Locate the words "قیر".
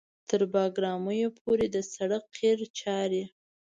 2.35-2.59